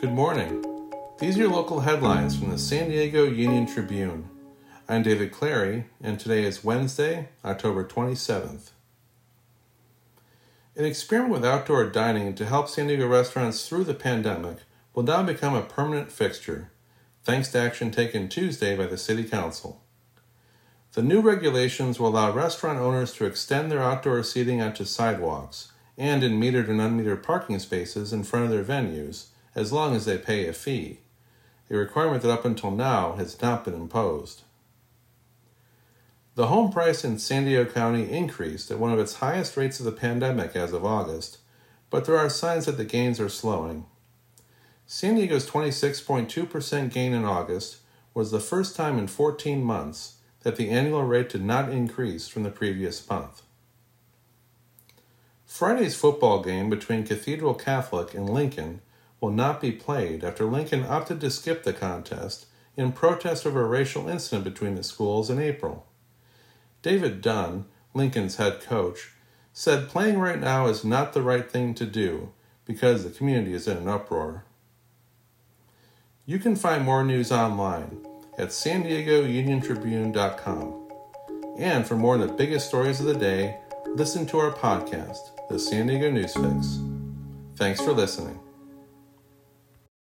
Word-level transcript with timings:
Good 0.00 0.12
morning. 0.12 0.64
These 1.18 1.36
are 1.36 1.40
your 1.40 1.50
local 1.50 1.80
headlines 1.80 2.38
from 2.38 2.50
the 2.50 2.58
San 2.58 2.88
Diego 2.88 3.24
Union 3.24 3.66
Tribune. 3.66 4.30
I'm 4.88 5.02
David 5.02 5.32
Clary, 5.32 5.86
and 6.00 6.20
today 6.20 6.44
is 6.44 6.62
Wednesday, 6.62 7.30
October 7.44 7.82
27th. 7.82 8.70
An 10.76 10.84
experiment 10.84 11.32
with 11.32 11.44
outdoor 11.44 11.84
dining 11.90 12.36
to 12.36 12.46
help 12.46 12.68
San 12.68 12.86
Diego 12.86 13.08
restaurants 13.08 13.66
through 13.66 13.82
the 13.82 13.92
pandemic 13.92 14.58
will 14.94 15.02
now 15.02 15.24
become 15.24 15.56
a 15.56 15.62
permanent 15.62 16.12
fixture, 16.12 16.70
thanks 17.24 17.48
to 17.48 17.58
action 17.58 17.90
taken 17.90 18.28
Tuesday 18.28 18.76
by 18.76 18.86
the 18.86 18.96
City 18.96 19.24
Council. 19.24 19.82
The 20.92 21.02
new 21.02 21.20
regulations 21.20 21.98
will 21.98 22.10
allow 22.10 22.30
restaurant 22.30 22.78
owners 22.78 23.12
to 23.14 23.26
extend 23.26 23.72
their 23.72 23.82
outdoor 23.82 24.22
seating 24.22 24.62
onto 24.62 24.84
sidewalks 24.84 25.72
and 25.96 26.22
in 26.22 26.40
metered 26.40 26.68
and 26.68 26.78
unmetered 26.78 27.24
parking 27.24 27.58
spaces 27.58 28.12
in 28.12 28.22
front 28.22 28.44
of 28.44 28.52
their 28.52 28.62
venues, 28.62 29.30
as 29.54 29.72
long 29.72 29.94
as 29.94 30.04
they 30.04 30.18
pay 30.18 30.46
a 30.46 30.52
fee, 30.52 31.00
a 31.70 31.76
requirement 31.76 32.22
that 32.22 32.32
up 32.32 32.44
until 32.44 32.70
now 32.70 33.12
has 33.14 33.40
not 33.40 33.64
been 33.64 33.74
imposed. 33.74 34.42
The 36.34 36.46
home 36.46 36.70
price 36.70 37.04
in 37.04 37.18
San 37.18 37.44
Diego 37.44 37.68
County 37.70 38.10
increased 38.10 38.70
at 38.70 38.78
one 38.78 38.92
of 38.92 38.98
its 38.98 39.14
highest 39.14 39.56
rates 39.56 39.80
of 39.80 39.84
the 39.84 39.92
pandemic 39.92 40.54
as 40.54 40.72
of 40.72 40.84
August, 40.84 41.38
but 41.90 42.04
there 42.04 42.16
are 42.16 42.30
signs 42.30 42.66
that 42.66 42.76
the 42.76 42.84
gains 42.84 43.18
are 43.18 43.28
slowing. 43.28 43.86
San 44.86 45.16
Diego's 45.16 45.50
26.2% 45.50 46.92
gain 46.92 47.12
in 47.12 47.24
August 47.24 47.78
was 48.14 48.30
the 48.30 48.40
first 48.40 48.76
time 48.76 48.98
in 48.98 49.06
14 49.06 49.62
months 49.62 50.18
that 50.42 50.56
the 50.56 50.70
annual 50.70 51.02
rate 51.02 51.28
did 51.28 51.42
not 51.42 51.70
increase 51.70 52.28
from 52.28 52.42
the 52.42 52.50
previous 52.50 53.08
month. 53.10 53.42
Friday's 55.44 55.96
football 55.96 56.42
game 56.42 56.70
between 56.70 57.04
Cathedral 57.04 57.54
Catholic 57.54 58.14
and 58.14 58.30
Lincoln 58.30 58.80
will 59.20 59.30
not 59.30 59.60
be 59.60 59.72
played 59.72 60.24
after 60.24 60.44
Lincoln 60.44 60.84
opted 60.84 61.20
to 61.20 61.30
skip 61.30 61.62
the 61.62 61.72
contest 61.72 62.46
in 62.76 62.92
protest 62.92 63.44
over 63.44 63.62
a 63.62 63.68
racial 63.68 64.08
incident 64.08 64.44
between 64.44 64.74
the 64.76 64.82
schools 64.82 65.28
in 65.28 65.40
April. 65.40 65.86
David 66.82 67.20
Dunn, 67.20 67.66
Lincoln's 67.94 68.36
head 68.36 68.60
coach, 68.60 69.10
said 69.52 69.88
playing 69.88 70.18
right 70.18 70.38
now 70.38 70.66
is 70.68 70.84
not 70.84 71.12
the 71.12 71.22
right 71.22 71.50
thing 71.50 71.74
to 71.74 71.84
do 71.84 72.30
because 72.64 73.02
the 73.02 73.10
community 73.10 73.52
is 73.52 73.66
in 73.66 73.76
an 73.76 73.88
uproar. 73.88 74.44
You 76.24 76.38
can 76.38 76.54
find 76.54 76.84
more 76.84 77.02
news 77.02 77.32
online 77.32 78.06
at 78.38 78.52
san 78.52 78.82
diego 78.82 79.22
union 79.24 79.60
tribune.com. 79.60 80.88
And 81.58 81.84
for 81.84 81.96
more 81.96 82.14
of 82.14 82.20
the 82.20 82.32
biggest 82.32 82.68
stories 82.68 83.00
of 83.00 83.06
the 83.06 83.14
day, 83.14 83.58
listen 83.88 84.26
to 84.26 84.38
our 84.38 84.52
podcast, 84.52 85.48
The 85.48 85.58
San 85.58 85.88
Diego 85.88 86.08
News 86.08 86.34
Fix. 86.34 86.78
Thanks 87.56 87.80
for 87.80 87.92
listening. 87.92 88.38